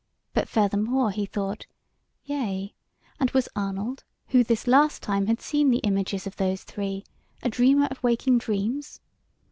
[0.33, 1.67] But furthermore he thought,
[2.25, 2.73] Yea,
[3.19, 7.03] and was Arnold, who this last time had seen the images of those three,
[7.43, 8.99] a dreamer of waking dreams?